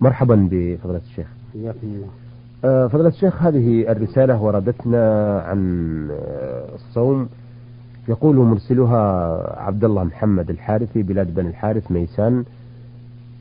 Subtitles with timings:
[0.00, 1.26] مرحبا بفضلة الشيخ.
[1.52, 2.06] حياكم الله.
[2.64, 5.60] آه، فضلة الشيخ هذه الرسالة وردتنا عن
[6.10, 7.28] آه، الصوم.
[8.08, 9.02] يقول مرسلها
[9.62, 12.44] عبد الله محمد الحارثي بلاد بني الحارث ميسان.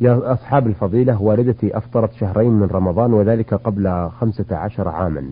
[0.01, 5.23] يا أصحاب الفضيلة والدتي أفطرت شهرين من رمضان وذلك قبل خمسة عشر عاما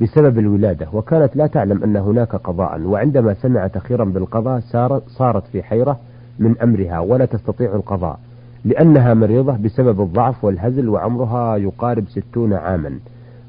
[0.00, 0.86] بسبب الولادة.
[0.92, 4.60] وكانت لا تعلم أن هناك قضاء وعندما سمعت أخيرا بالقضاء
[5.08, 6.00] صارت في حيرة
[6.38, 8.18] من أمرها ولا تستطيع القضاء.
[8.64, 12.98] لأنها مريضة بسبب الضعف والهزل وعمرها يقارب ستون عاما.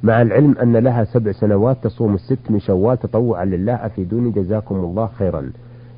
[0.03, 5.09] مع العلم أن لها سبع سنوات تصوم الست من شوال تطوعا لله أفيدوني جزاكم الله
[5.17, 5.51] خيرا.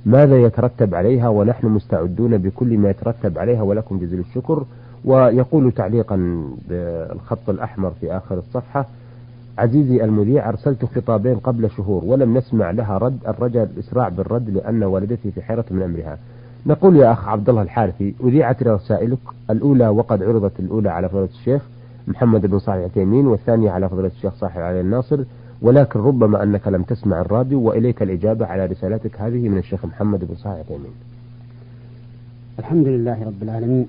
[0.05, 4.63] ماذا يترتب عليها ونحن مستعدون بكل ما يترتب عليها؟ ولكم جزيل الشكر.
[5.05, 8.85] ويقول تعليقا بالخط الأحمر في آخر الصفحة
[9.57, 15.31] عزيزي المذيع أرسلت خطابين قبل شهور ولم نسمع لها رد الرجاء الإسراع بالرد لأن والدتي
[15.31, 16.17] في حيرة من أمرها.
[16.65, 21.61] نقول يا أخ عبد الله الحارثي أذيعت رسائلك الأولى وقد عرضت الأولى على فضيلة الشيخ
[22.07, 25.23] محمد بن صالح العثيمين والثانية على فضيلة الشيخ صالح علي الناصر
[25.61, 30.35] ولكن ربما أنك لم تسمع الراديو وإليك الإجابة على رسالتك هذه من الشيخ محمد بن
[30.35, 30.91] صالح العثيمين
[32.59, 33.87] الحمد لله رب العالمين.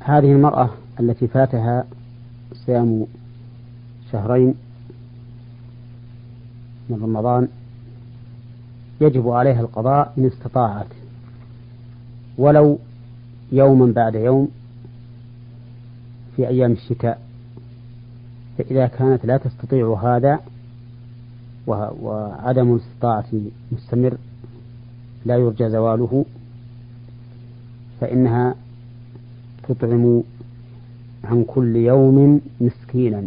[0.00, 0.70] هذه المرأة
[1.00, 1.84] التي فاتها
[2.66, 3.06] صيام
[4.12, 4.54] شهرين
[6.88, 7.48] من رمضان
[9.02, 10.86] يجب عليها القضاء إن استطاعت.
[12.38, 12.78] ولو
[13.52, 14.48] يوما بعد يوم
[16.36, 17.20] في أيام الشتاء
[18.58, 20.40] فإذا كانت لا تستطيع هذا
[21.66, 23.26] وعدم الاستطاعة
[23.72, 24.16] مستمر
[25.26, 26.24] لا يرجى زواله
[28.00, 28.54] فإنها
[29.68, 30.22] تطعم
[31.24, 33.24] عن كل يوم مسكينا.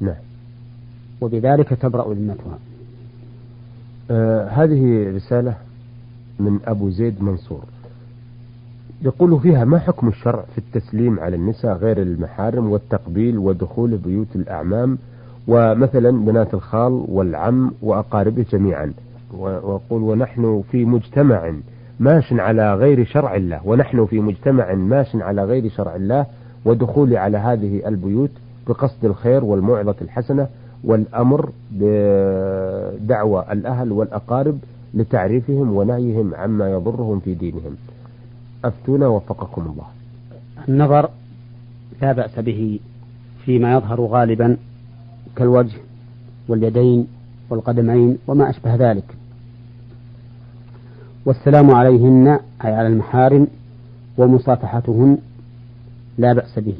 [0.00, 0.26] نعم.
[1.20, 2.58] وبذلك تبرأ ذمتها.
[4.10, 5.54] آه هذه رسالة
[6.40, 7.64] من أبو زيد منصور.
[9.02, 14.98] يقول فيها ما حكم الشرع في التسليم على النساء غير المحارم والتقبيل ودخول بيوت الأعمام
[15.48, 18.92] ومثلا بنات الخال والعم وأقاربه جميعا؟
[19.38, 21.52] ويقول ونحن في مجتمع
[22.00, 26.26] ماش على غير شرع الله ونحن في مجتمع ماش على غير شرع الله
[26.64, 28.30] ودخول على هذه البيوت
[28.68, 30.48] بقصد الخير والموعظة الحسنة
[30.84, 34.58] والأمر بدعوى الأهل والأقارب
[34.94, 37.76] لتعريفهم ونهيهم عما يضرهم في دينهم.
[38.64, 39.86] أفتونا وفقكم الله.
[40.68, 41.10] النظر
[42.02, 42.80] لا بأس به
[43.44, 44.56] فيما يظهر غالبا
[45.36, 45.78] كالوجه
[46.48, 47.06] واليدين
[47.50, 49.04] والقدمين وما أشبه ذلك.
[51.24, 52.28] والسلام عليهن
[52.64, 53.46] أي على المحارم
[54.18, 55.18] ومصافحتهن
[56.18, 56.76] لا بأس به.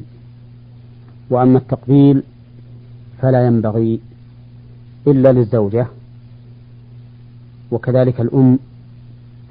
[1.30, 2.22] وأما التقبيل
[3.22, 4.00] فلا ينبغي
[5.06, 5.86] إلا للزوجة.
[7.70, 8.58] وكذلك الأم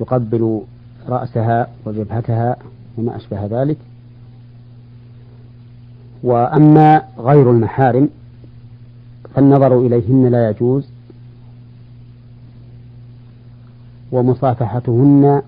[0.01, 0.61] يقبل
[1.07, 2.57] رأسها وجبهتها
[2.97, 3.77] وما أشبه ذلك.
[6.23, 8.09] وأما غير المحارم
[9.35, 10.87] فالنظر إليهن لا يجوز
[14.11, 15.41] ومصافحتهن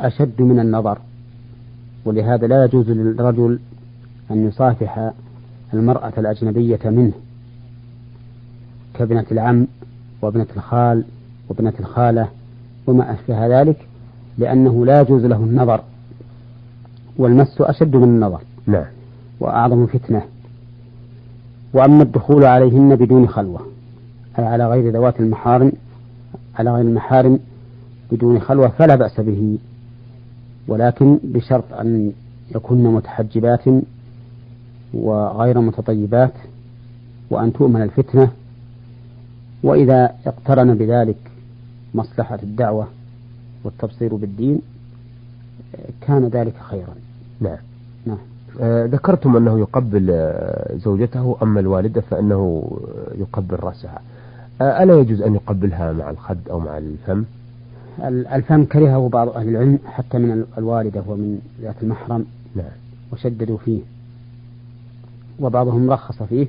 [0.00, 0.98] أشد من النظر.
[2.04, 3.58] ولهذا لا يجوز للرجل
[4.30, 5.12] أن يصافح
[5.74, 7.12] المرأة الأجنبية منه
[8.94, 9.66] كابنة العم
[10.22, 11.04] وابنة الخال
[11.48, 12.28] وابنة الخالة
[12.86, 13.88] وما أشبه ذلك
[14.38, 15.80] لأنه لا يجوز له النظر
[17.16, 18.84] والمس أشد من النظر نعم.
[19.40, 20.22] وأعظم فتنة.
[21.72, 23.60] وأما الدخول عليهن بدون خلوة
[24.38, 25.72] أي على غير ذوات المحارم
[26.58, 27.38] على غير المحارم
[28.12, 29.58] بدون خلوة فلا بأس به
[30.68, 32.12] ولكن بشرط أن
[32.54, 33.64] يكن متحجبات
[34.94, 36.32] وغير متطيبات
[37.30, 38.30] وأن تؤمن الفتنة
[39.62, 41.16] وإذا اقترن بذلك
[41.94, 42.86] مصلحة الدعوة
[43.64, 44.60] والتبصير بالدين
[46.00, 46.94] كان ذلك خيرا.
[47.40, 47.58] نعم
[48.06, 48.18] نعم.
[48.60, 52.70] آه ذكرتم أنه يقبل آه، زوجته أما الوالدة فإنه
[53.18, 54.00] يقبل رأسها.
[54.60, 57.24] آه ألا يجوز أن يقبلها مع الخد أو مع الفم؟
[58.04, 62.24] الفم كرهه بعض أهل العلم حتى من الوالدة ومن ذات المحرم.
[62.56, 62.72] نعم.
[63.12, 63.80] وشددوا فيه.
[65.40, 66.46] وبعضهم رخص فيه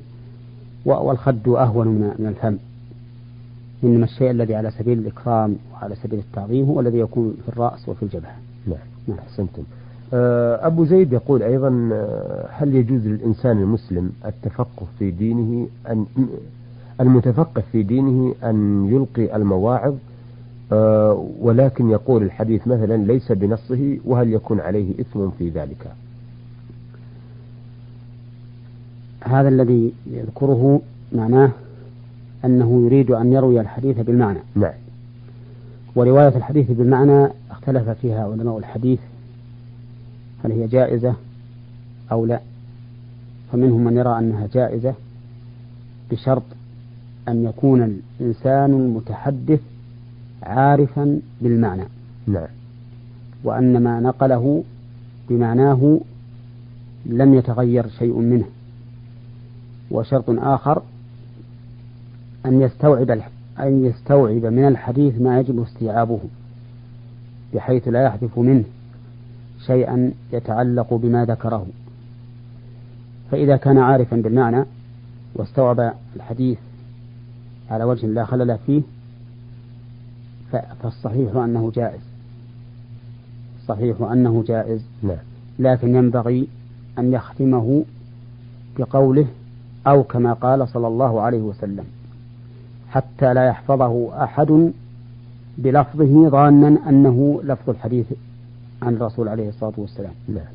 [0.84, 2.56] والخد أهون من الفم.
[3.84, 8.02] إنما الشيء الذي على سبيل الإكرام وعلى سبيل التعظيم هو الذي يكون في الرأس وفي
[8.02, 8.36] الجبهة.
[8.66, 9.18] نعم نعم.
[9.18, 9.62] أحسنتم.
[10.14, 16.06] آه، أبو زيد يقول أيضا آه، هل يجوز للإنسان المسلم التفقه في دينه أن
[17.00, 19.94] المتفقه في دينه أن يلقي المواعظ؟
[20.72, 25.92] آه، ولكن يقول الحديث مثلا ليس بنصه وهل يكون عليه إثم في ذلك؟
[29.24, 30.80] هذا الذي يذكره
[31.12, 31.50] معناه
[32.44, 34.38] أنه يريد أن يروي الحديث بالمعنى.
[34.54, 34.72] نعم.
[35.94, 38.98] ورواية الحديث بالمعنى اختلف فيها علماء الحديث
[40.44, 41.14] هل هي جائزة
[42.12, 42.40] أو لا.
[43.52, 44.94] فمنهم من يرى أنها جائزة
[46.10, 46.42] بشرط
[47.28, 49.60] أن يكون الإنسان المتحدث
[50.42, 51.84] عارفا بالمعنى.
[52.26, 52.46] نعم.
[53.44, 54.64] وأن ما نقله
[55.30, 56.00] بمعناه
[57.06, 58.44] لم يتغير شيء منه.
[59.90, 60.82] وشرط آخر
[62.46, 63.10] أن يستوعب
[63.60, 66.20] أن يستوعب من الحديث ما يجب استيعابه
[67.54, 68.64] بحيث لا يحذف منه
[69.66, 71.66] شيئا يتعلق بما ذكره.
[73.30, 74.64] فإذا كان عارفا بالمعنى
[75.34, 76.58] واستوعب الحديث
[77.70, 78.82] على وجه لا خلل فيه
[80.82, 82.00] فالصحيح أنه جائز.
[83.66, 84.82] صحيح أنه جائز.
[85.02, 85.16] نعم.
[85.58, 86.48] لكن ينبغي
[86.98, 87.84] أن يختمه
[88.78, 89.26] بقوله
[89.88, 91.84] أو كما قال صلى الله عليه وسلم
[92.90, 94.72] حتى لا يحفظه أحد
[95.58, 98.06] بلفظه ظانا أنه لفظ الحديث
[98.82, 100.12] عن الرسول عليه الصلاة والسلام.
[100.28, 100.52] نعم.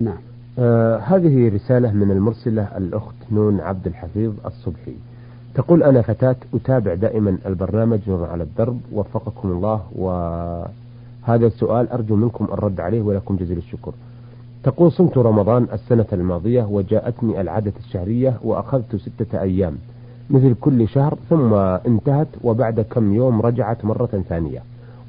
[0.00, 0.18] نعم.
[0.58, 4.94] آه هذه رسالة من المرسلة الأخت نون عبد الحفيظ الصبحي.
[5.54, 12.44] تقول أنا فتاة أتابع دائما البرنامج نور على الدرب وفقكم الله وهذا السؤال أرجو منكم
[12.44, 13.92] الرد عليه ولكم جزيل الشكر.
[14.64, 19.76] تقول صمت رمضان السنة الماضية وجاءتني العادة الشهرية وأخذت ستة أيام
[20.30, 24.62] مثل كل شهر ثم انتهت وبعد كم يوم رجعت مرة ثانية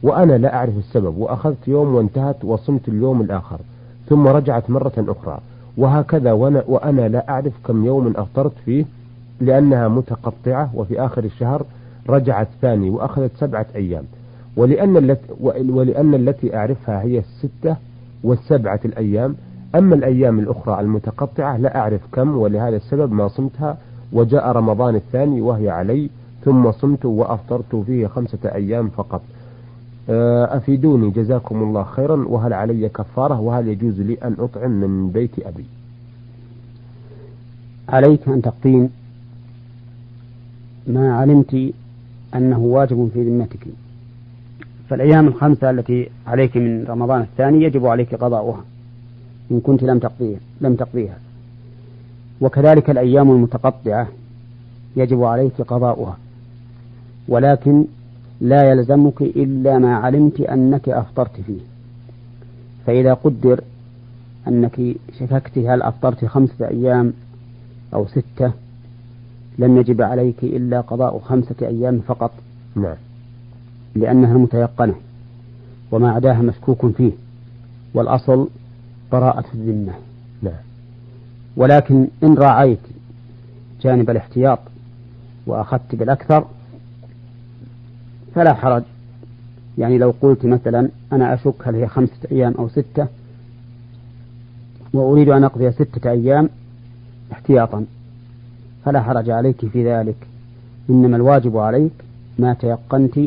[0.03, 3.59] وأنا لا أعرف السبب وأخذت يوم وانتهت وصمت اليوم الآخر
[4.09, 5.39] ثم رجعت مرة أخرى
[5.77, 8.85] وهكذا وأنا, وأنا لا أعرف كم يوم أفطرت فيه
[9.41, 11.65] لأنها متقطعة وفي آخر الشهر
[12.09, 14.03] رجعت ثاني وأخذت سبعة أيام
[14.57, 15.33] ولأن التي,
[15.69, 17.75] ولأن التي أعرفها هي الستة
[18.23, 19.35] والسبعة الأيام
[19.75, 23.77] أما الأيام الأخرى المتقطعة لا أعرف كم ولهذا السبب ما صمتها
[24.13, 26.09] وجاء رمضان الثاني وهي علي
[26.45, 29.21] ثم صمت وأفطرت فيه خمسة أيام فقط.
[30.09, 32.25] آه، أفيدوني جزاكم الله خيرا.
[32.27, 35.65] وهل علي كفارة؟ وهل يجوز لي أن أطعم من بيت أبي؟
[37.89, 38.89] عليك أن تقطين
[40.87, 41.73] ما علمت
[42.35, 43.67] أنه واجب في ذمتك.
[44.89, 48.63] فالأيام الخمسة التي عليك من رمضان الثاني يجب عليك قضاؤها.
[49.51, 51.17] إن كنت لم تقضيها لم تقضيها.
[52.41, 54.07] وكذلك الأيام المتقطعة
[54.95, 56.17] يجب عليك قضاؤها.
[57.27, 57.85] ولكن
[58.41, 61.59] لا يلزمك إلا ما علمت أنك أفطرت فيه.
[62.85, 63.61] فإذا قدر
[64.47, 64.81] أنك
[65.19, 67.13] شككت هل أفطرت خمسة أيام
[67.93, 68.51] أو ستة
[69.59, 72.31] لم يجب عليك إلا قضاء خمسة أيام فقط.
[72.75, 72.95] نعم.
[73.95, 74.95] لأنها المتيقنة
[75.91, 77.11] وما عداها مشكوك فيه.
[77.93, 78.47] والأصل
[79.15, 79.93] براءة الذمة.
[80.41, 80.63] نعم
[81.57, 82.79] ولكن إن راعيت
[83.81, 84.59] جانب الاحتياط
[85.47, 86.45] وأخذت بالأكثر
[88.35, 88.83] فلا حرج.
[89.77, 93.07] يعني لو قلت مثلا أنا أشك هل هي خمسة أيام أو ستة
[94.93, 96.49] وأريد أن أقضي ستة أيام
[97.31, 97.85] احتياطا
[98.85, 100.27] فلا حرج عليك في ذلك.
[100.89, 101.91] إنما الواجب عليك
[102.39, 103.19] ما تيقنت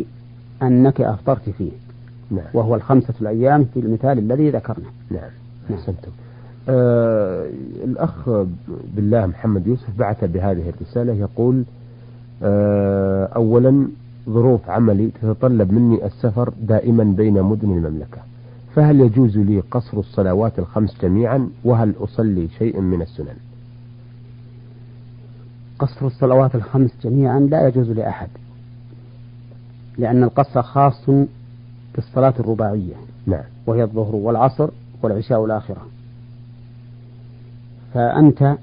[0.62, 1.70] أنك أفطرت فيه.
[2.31, 2.44] نعم.
[2.55, 4.87] وهو الخمسة الأيام في المثال الذي ذكرنا.
[5.11, 5.31] نعم,
[5.75, 6.11] أحسنتم
[6.69, 7.47] آه
[7.85, 8.29] الأخ
[8.97, 11.65] بالله محمد يوسف بعث بهذه الرسالة يقول
[12.43, 13.88] آه أولا
[14.29, 18.19] ظروف عملي تتطلب مني السفر دائما بين مدن المملكة
[18.75, 23.37] فهل يجوز لي قصر الصلوات الخمس جميعا؟ وهل أصلي شيء من السنن؟
[25.79, 28.29] قصر الصلوات الخمس جميعا لا يجوز لأحد
[29.98, 31.10] لأن القصر خاص
[31.94, 32.94] بالصلاة الرباعية
[33.27, 33.44] نعم.
[33.67, 34.69] وهي الظهر والعصر
[35.02, 35.86] والعشاء الآخرة
[37.94, 38.56] فأنت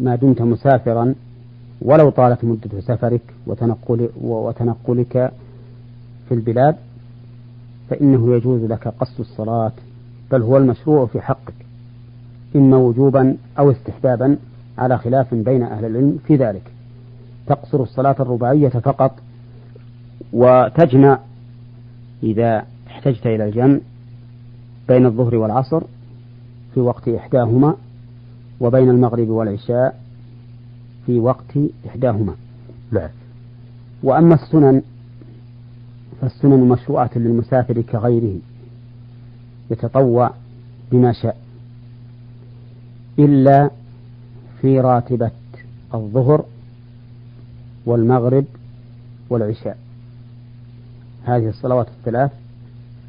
[0.00, 1.14] ما دمت مسافرا
[1.82, 5.32] ولو طالت مدة سفرك وتنقل وتنقلك
[6.28, 6.76] في البلاد
[7.90, 9.72] فإنه يجوز لك قصد الصلاة
[10.30, 11.54] بل هو المشروع في حقك
[12.56, 14.36] إما وجوبا أو استحبابا
[14.78, 16.62] على خلاف بين أهل العلم في ذلك.
[17.46, 19.14] تقصر الصلاة الرباعية فقط
[20.32, 21.18] وتجمع
[22.22, 23.78] إذا احتجت إلى الجمع
[24.88, 25.82] بين الظهر والعصر
[26.74, 27.74] في وقت إحداهما
[28.60, 30.00] وبين المغرب والعشاء
[31.06, 32.34] في وقت إحداهما.
[32.92, 33.10] نعم.
[34.02, 34.82] وأما السنن
[36.20, 38.38] فالسنن مشروعة للمسافر كغيره
[39.70, 40.30] يتطوع
[40.92, 41.36] بما شاء
[43.18, 43.70] إلا
[44.60, 45.30] في راتبة
[45.94, 46.44] الظهر
[47.86, 48.44] والمغرب
[49.30, 49.78] والعشاء.
[51.24, 52.30] هذه الصلوات الثلاث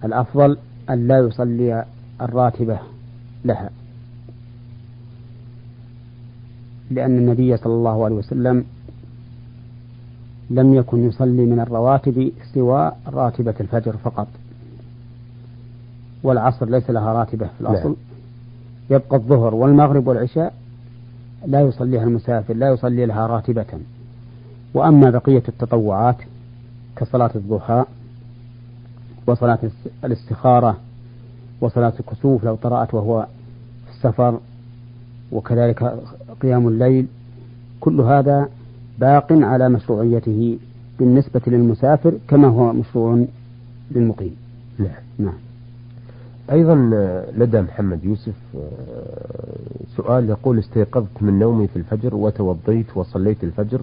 [0.04, 0.58] الأفضل
[0.90, 1.86] أن لا يصلي
[2.22, 2.80] الراتبة
[3.46, 3.70] لها.
[6.92, 8.66] لأن النبي صلى الله عليه وسلم
[10.50, 14.28] لم يكن يصلي من الرواتب سوى راتبة الفجر فقط.
[16.24, 17.84] والعصر ليس لها راتبة في الأصل.
[17.90, 17.96] نعم.
[18.90, 20.54] يبقى الظهر والمغرب والعشاء
[21.46, 23.66] لا يصليها المسافر لا يصلي لها راتبة.
[24.74, 26.18] وأما بقية التطوعات
[26.96, 27.86] كصلاة الضحى
[29.30, 29.60] وصلاة
[30.04, 30.78] الاستخارة
[31.62, 33.28] وصلاة الكسوف لو طرأت وهو
[33.86, 34.40] في السفر
[35.32, 35.94] وكذلك
[36.42, 37.08] قيام الليل
[37.80, 38.50] كل هذا
[39.00, 40.58] باق على مشروعيته
[41.00, 43.26] بالنسبة للمسافر كما هو مشروع
[43.92, 44.36] للمقيم.
[44.80, 45.04] نعم.
[45.18, 45.38] نعم.
[46.52, 46.76] أيضا
[47.38, 48.66] لدى محمد يوسف آه،
[49.98, 53.82] سؤال يقول استيقظت من نومي في الفجر وتوضيت وصليت الفجر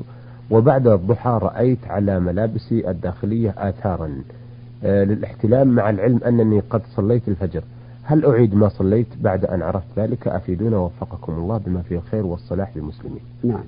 [0.51, 4.07] وبعد الضحى رأيت على ملابسي الداخلية آثارا.
[4.07, 4.46] آه،
[4.83, 7.63] للاحتلام مع العلم أنني قد صليت الفجر.
[8.03, 12.77] هل أعيد ما صليت بعد أن عرفت ذلك؟ أفيدونا وفقكم الله بما فيه الخير والصلاح
[12.77, 13.21] للمسلمين.
[13.45, 13.65] نعم.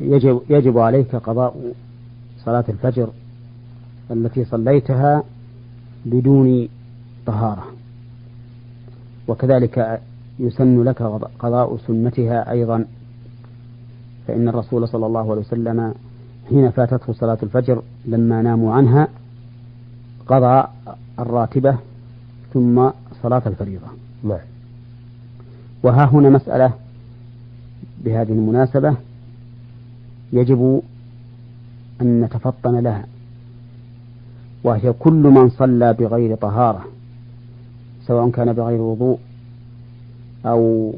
[0.00, 1.72] يجب, يجب عليك قضاء
[2.44, 3.08] صلاة الفجر
[4.10, 5.22] التي صليتها
[6.06, 6.68] بدون
[7.26, 7.64] طهارة.
[9.28, 10.00] وكذلك
[10.38, 11.02] يسن لك
[11.38, 12.84] قضاء سنتها أيضا.
[14.26, 15.94] فإن الرسول صلى الله عليه وسلم
[16.48, 19.08] حين فاتته صلاة الفجر لما ناموا عنها
[20.26, 20.64] قضى
[21.18, 21.76] الراتبة
[22.54, 22.90] ثم
[23.22, 23.86] صلاة الفريضة.
[24.24, 24.38] نعم.
[25.82, 26.72] وها هنا مسألة
[28.04, 28.96] بهذه المناسبة
[30.32, 30.82] يجب
[32.00, 33.06] أن نتفطن لها
[34.64, 36.84] وهي كل من صلى بغير طهارة
[38.06, 39.18] سواء كان بغير وضوء
[40.46, 40.94] أو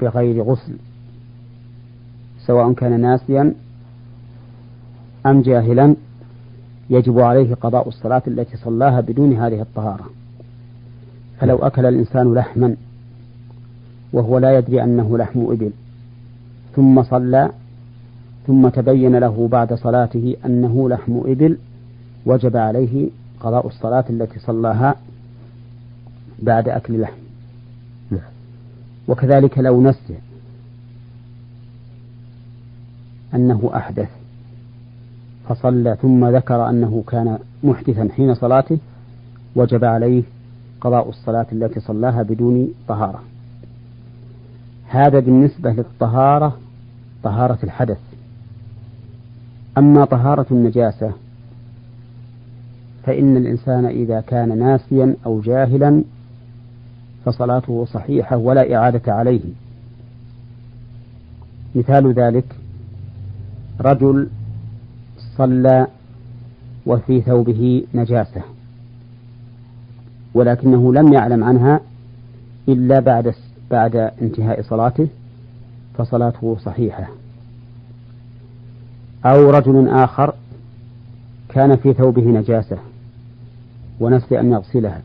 [0.00, 0.76] بغير غسل
[2.46, 3.54] سواء كان ناسيا
[5.26, 5.96] أم جاهلا.
[6.92, 10.10] يجب عليه قضاء الصلاة التي صلاها بدون هذه الطهارة
[11.40, 12.76] فلو أكل الإنسان لحما
[14.12, 15.70] وهو لا يدري أنه لحم إبل
[16.76, 17.50] ثم صلى
[18.46, 21.58] ثم تبين له بعد صلاته أنه لحم إبل
[22.26, 23.08] وجب عليه
[23.40, 24.94] قضاء الصلاة التي صلاها
[26.42, 27.20] بعد أكل لحم
[28.10, 28.30] نعم.
[29.08, 30.18] وكذلك لو نسي
[33.34, 34.21] أنه أحدث
[35.52, 38.78] فصلى ثم ذكر أنه كان محدثا حين صلاته
[39.56, 40.22] وجب عليه
[40.80, 43.22] قضاء الصلاة التي صلاها بدون طهارة.
[44.88, 46.56] هذا بالنسبة للطهارة
[47.22, 47.98] طهارة الحدث.
[49.78, 51.12] أما طهارة النجاسة
[53.04, 56.04] فإن الإنسان إذا كان ناسيا أو جاهلا
[57.24, 59.42] فصلاته صحيحة ولا إعادة عليه.
[61.74, 62.44] مثال ذلك
[63.80, 64.28] رجل
[65.36, 65.86] صلى
[66.86, 68.42] وفي ثوبه نجاسة
[70.34, 71.80] ولكنه لم يعلم عنها
[72.68, 73.34] إلا بعد
[73.70, 75.08] بعد انتهاء صلاته
[75.94, 77.08] فصلاته صحيحة.
[79.24, 80.34] أو رجل آخر
[81.48, 82.78] كان في ثوبه نجاسة
[84.00, 85.02] ونسي أن يغسلها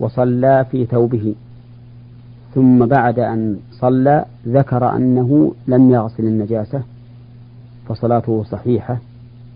[0.00, 1.34] وصلى في ثوبه
[2.54, 6.82] ثم بعد أن صلى ذكر أنه لم يغسل النجاسة
[7.88, 8.98] فصلاته صحيحة.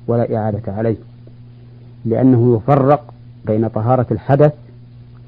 [0.06, 0.96] ولا إعادة عليه
[2.04, 3.14] لأنه يفرق
[3.46, 4.52] بين طهارة الحدث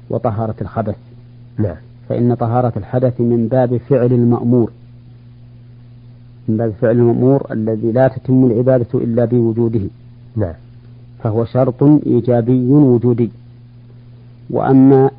[0.09, 0.95] وطهارة الخبث.
[1.57, 1.75] نعم.
[2.09, 4.71] فإن طهارة الحدث من باب فعل المأمور
[6.47, 9.81] من باب فعل المأمور الذي لا تتم العبادة إلا بوجوده.
[10.35, 10.53] نعم.
[11.23, 13.29] فهو شرط إيجابي وجودي.
[14.49, 15.09] وأما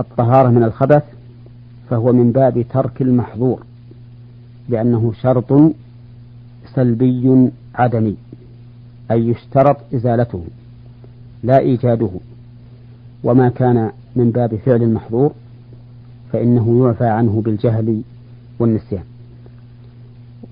[0.00, 1.02] الطهارة من الخبث
[1.90, 3.62] فهو من باب ترك المحظور
[4.68, 5.52] لأنه شرط
[6.74, 8.16] سلبي عدمي.
[9.10, 10.44] أي يشترط إزالته
[11.42, 12.10] لا إيجاده.
[13.24, 15.32] وما كان من باب فعل المحظور
[16.32, 18.02] فإنه يعفى عنه بالجهل
[18.58, 19.04] والنسيان.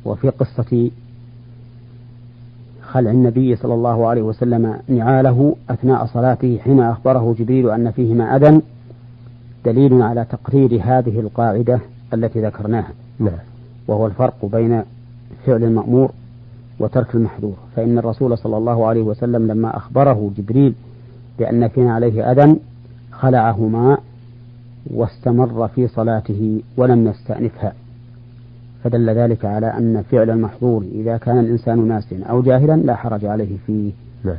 [0.05, 0.91] وفي قصة
[2.83, 8.61] خلع النبي صلى الله عليه وسلم نعاله أثناء صلاته حين أخبره جبريل أن فيهما أذى
[9.65, 11.81] دليل على تقرير هذه القاعدة
[12.15, 12.91] التي ذكرناها.
[13.19, 13.39] نعم.
[13.89, 14.83] وهو الفرق بين
[15.47, 16.11] فعل المأمور
[16.79, 17.55] وترك المحظور.
[17.77, 20.75] فإن الرسول صلى الله عليه وسلم لما أخبره جبريل
[21.39, 22.57] بأن فينا عليه أذى
[23.13, 23.99] خلعهما
[24.91, 27.73] واستمر في صلاته ولم يستأنفها.
[28.85, 33.57] فدل ذلك على أن فعل المحظور إذا كان الإنسان ناسيا أو جاهلا لا حرج عليه
[33.67, 33.93] فيه.
[34.25, 34.37] نعم.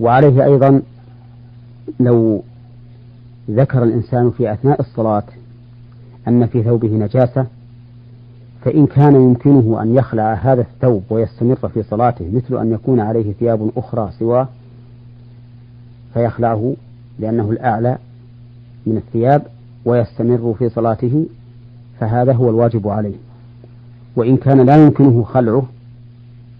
[0.00, 0.82] وعليه أيضا
[2.00, 2.42] لو
[3.50, 5.24] ذكر الإنسان في أثناء الصلاة
[6.28, 7.46] أن في ثوبه نجاسة
[8.64, 13.70] فإن كان يمكنه أن يخلع هذا الثوب ويستمر في صلاته مثل أن يكون عليه ثياب
[13.76, 14.48] أخرى سواه
[16.14, 16.74] فيخلعه
[17.18, 17.98] لأنه الأعلى
[18.86, 19.42] من الثياب
[19.84, 21.26] ويستمر في صلاته
[22.00, 23.14] فهذا هو الواجب عليه.
[24.16, 25.62] وإن كان لا يمكنه خلعه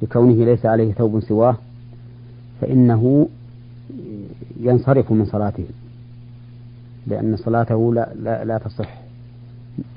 [0.03, 1.57] لكونه ليس عليه ثوب سواه
[2.61, 3.29] فإنه
[4.61, 5.65] ينصرف من صلاته
[7.07, 9.02] لأن صلاته لا, لا, لا تصح.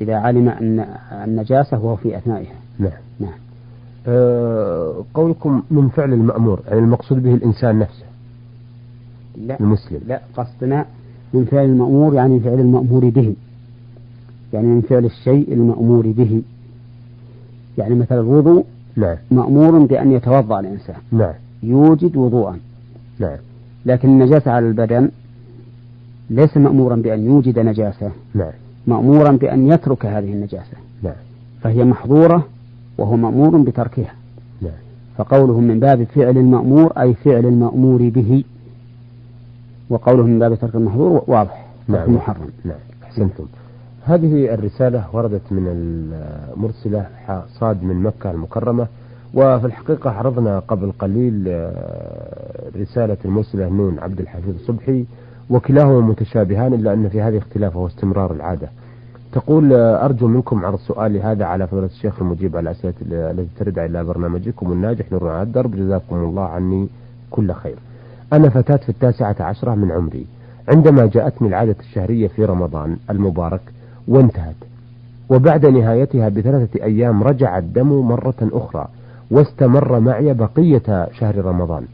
[0.01, 0.86] إذا علم أن
[1.24, 2.55] النجاسة وهو في أثنائها.
[2.79, 2.91] نعم.
[3.20, 3.34] نعم.
[4.08, 8.05] أه قولكم من فعل المأمور يعني المقصود به الإنسان نفسه.
[9.38, 10.00] لا المسلم.
[10.08, 10.86] لا قصدنا
[11.34, 13.36] من فعل المأمور يعني فعل المأمور به.
[14.53, 16.41] يعني من فعل الشيء المأمور به.
[17.77, 18.65] يعني مثل الوضوء
[18.96, 19.17] نعم.
[19.32, 20.96] مأمور بأن يتوضأ الإنسان.
[21.12, 21.34] نعم.
[21.63, 22.60] يوجد وضوءا.
[23.20, 23.38] نعم.
[23.86, 25.10] لكن النجاسة على البدن
[26.29, 28.12] ليس مأمورا بأن يوجد نجاسة.
[28.34, 28.51] نعم.
[28.88, 30.77] مأمورا بأن يترك هذه النجاسة.
[31.04, 31.13] نعم.
[31.62, 32.46] فهي محظورة
[32.98, 34.13] وهو مأمور بتركها.
[34.62, 34.72] نعم.
[35.18, 38.44] فقوله من باب فعل المأمور أي فعل المأمور به.
[39.89, 41.65] وقوله من باب ترك المحظور واضح.
[41.88, 42.15] نعم.
[42.15, 42.50] محرم.
[42.65, 42.77] نعم.
[43.04, 43.46] أحسنتم.
[44.04, 47.08] هذه الرسالة وردت من المرسلة
[47.60, 48.88] صاد من مكة المكرمة
[49.34, 55.06] وفي الحقيقة عرضنا قبل قليل آه، رسالة المرسلة نون عبد الحفيظ صبحي
[55.50, 58.70] وكلاهما متشابهان إلا أن في هذه اختلاف وهو استمرار العادة.
[59.32, 64.04] تقول أرجو منكم عرض سؤالي هذا على فضيلة الشيخ المجيب على الأسئلة التي ترد إلى
[64.04, 65.75] برنامجكم الناجح نور على الدرب.
[65.75, 66.88] جزاكم الله عني
[67.32, 67.75] كل خير.
[68.34, 70.25] أنا فتاة في التاسعة عشرة من عمري.
[70.70, 73.62] عندما جاءتني العادة الشهرية في رمضان المبارك
[74.08, 74.56] وانتهت
[75.30, 78.88] وبعد نهايتها بثلاثة أيام رجع الدم مرة أخرى
[79.32, 81.86] واستمر معي بقية شهر رمضان.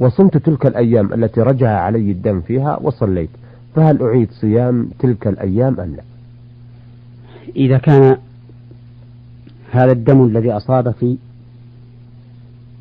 [0.00, 3.30] وصمت تلك الأيام التي رجع علي الدم فيها وصليت
[3.74, 6.02] فهل أعيد صيام تلك الأيام أم لا؟
[7.56, 8.16] إذا كان
[9.70, 11.16] هذا الدم الذي أصابك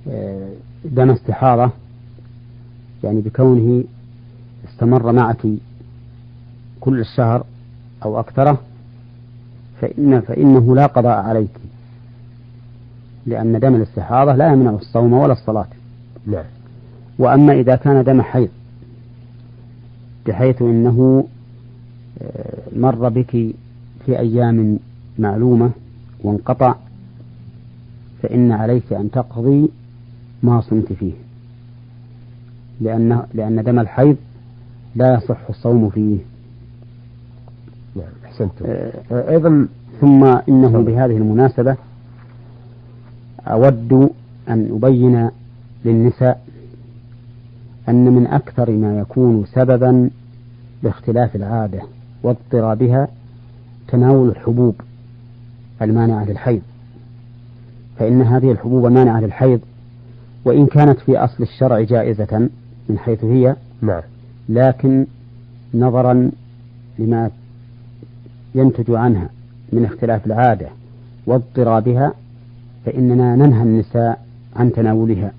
[0.10, 0.50] آه،
[0.86, 1.72] دم استحاضة
[3.04, 3.84] يعني بكونه
[4.70, 5.48] استمر معك
[6.80, 7.46] كل الشهر
[8.06, 8.58] أو أكثره
[9.82, 11.50] فإن فإنه لا قضاء عليك
[13.26, 15.68] لأن دم الاستحاضة لا يمنع الصوم ولا الصلاة.
[16.28, 16.44] نعم.
[17.20, 18.50] وأما إذا كان دم حيض
[20.28, 21.28] بحيث إنه
[22.22, 23.32] آه، مر بك
[24.06, 24.80] في أيام
[25.20, 25.72] معلومة
[26.24, 26.76] وانقطع
[28.22, 29.70] فإن عليك أن تقضي
[30.44, 31.14] ما صمت فيه.
[32.82, 34.16] لأن لأن دم الحيض
[34.96, 36.18] لا يصح الصوم فيه.
[37.96, 38.66] نعم أحسنتم.
[38.66, 39.68] آه، آه، أيضا
[40.02, 41.76] ثم إنه بهذه المناسبة
[43.48, 44.10] أود
[44.50, 45.30] أن أبين
[45.86, 46.46] للنساء
[47.90, 50.10] أن من أكثر ما يكون سببا
[50.84, 51.82] لاختلاف العادة
[52.24, 53.08] واضطرابها
[53.88, 54.76] تناول الحبوب
[55.82, 56.62] المانعة للحيض.
[58.00, 59.60] فإن هذه الحبوب المانعة للحيض
[60.46, 62.50] وإن كانت في أصل الشرع جائزة
[62.90, 64.02] من حيث هي نعم.
[64.50, 65.06] لكن
[65.74, 66.32] نظرا
[67.00, 67.32] لما
[68.56, 69.30] ينتج عنها
[69.74, 70.68] من اختلاف العادة
[71.26, 72.14] واضطرابها
[72.86, 75.32] فإننا ننهى النساء عن تناولها.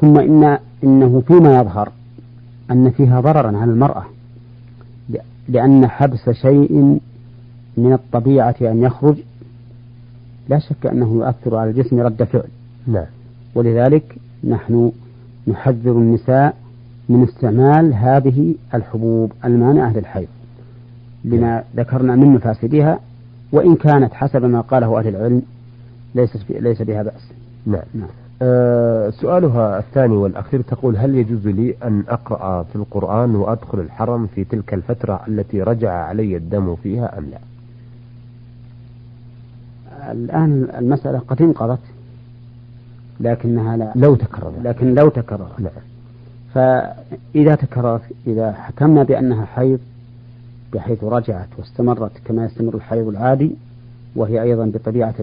[0.00, 1.92] ثم إن إنه فيما يظهر
[2.70, 4.04] أن فيها ضررا على المرأة
[5.48, 6.98] لأن حبس شيء
[7.76, 9.16] من الطبيعة أن يخرج
[10.48, 12.48] لا شك أنه يؤثر على الجسم رد فعل.
[12.86, 13.06] نعم.
[13.54, 14.92] ولذلك نحن
[15.48, 16.56] نحذر النساء
[17.08, 20.28] من استعمال هذه الحبوب المانعة للحيض
[21.24, 23.00] لما ذكرنا من مفاسدها
[23.52, 25.42] وإن كانت حسب ما قاله أهل العلم
[26.14, 27.32] ليست ليس بها بأس.
[27.66, 28.08] نعم, نعم.
[28.42, 34.44] أه سؤالها الثاني والأخير تقول هل يجوز لي أن أقرأ في القرآن وأدخل الحرم في
[34.44, 37.38] تلك الفترة التي رجع علي الدم فيها أم لا؟
[40.12, 41.78] الآن المسألة قد انقضت
[43.20, 43.92] لكنها لا.
[43.96, 44.54] لو تكررت.
[44.64, 45.60] لكن لو تكررت.
[45.60, 45.72] نعم.
[46.54, 49.78] فإذا تكررت إذا حكمنا بأنها حيض
[50.74, 53.50] بحيث رجعت واستمرت كما يستمر الحيض العادي
[54.16, 55.14] وهي أيضا بطبيعة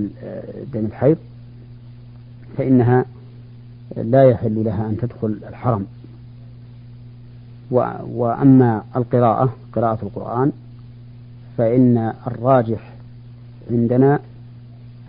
[0.74, 1.18] دم الحيض
[2.58, 3.06] فإنها
[3.98, 5.86] لا يحل لها أن تدخل الحرم.
[7.72, 10.52] وأما القراءة قراءة القرآن
[11.58, 12.94] فإن الراجح
[13.72, 14.20] عندنا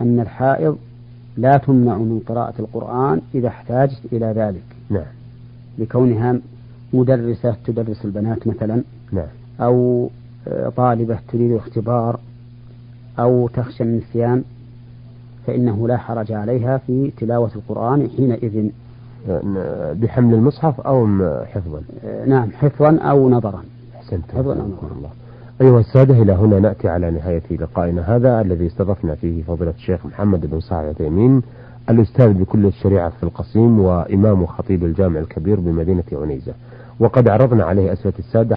[0.01, 0.77] أن الحائض
[1.37, 4.63] لا تمنع من قراءة القرآن إذا احتاجت إلى ذلك.
[4.89, 5.05] نعم.
[5.77, 6.39] لكونها
[6.93, 9.27] مدرسة تدرس البنات مثلا نعم.
[9.61, 10.09] أو
[10.75, 12.19] طالبة تريد اختبار
[13.19, 14.43] أو تخشى النسيان
[15.47, 18.69] فإنه لا حرج عليها في تلاوة القرآن حينئذ.
[19.93, 21.07] بحمل المصحف أو
[21.45, 21.81] حفظا؟
[22.25, 23.63] نعم حفظا أو نظرا.
[23.95, 24.97] أحسنت حفظا أو نظرا.
[24.97, 25.09] الله.
[25.61, 30.45] أيها السادة إلى هنا نأتي على نهاية لقائنا هذا الذي استضفنا فيه فضيلة الشيخ محمد
[30.45, 31.41] بن صالح العثيمين
[31.89, 36.53] الأستاذ بكل الشريعة في القصيم وإمام خطيب الجامع الكبير بمدينة عنيزة.
[36.99, 38.55] وقد عرضنا عليه أسئلة السادة.